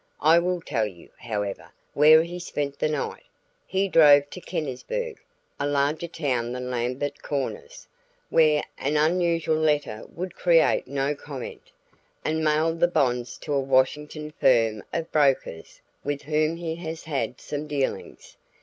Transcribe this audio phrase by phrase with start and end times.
[0.23, 3.21] I will tell you, however, where he spent the night;
[3.67, 5.19] he drove to Kennisburg
[5.59, 7.87] a larger town than Lambert Corners,
[8.31, 11.69] where an unusual letter would create no comment
[12.25, 17.39] and mailed the bonds to a Washington firm of brokers with whom he has had
[17.39, 18.37] some dealings.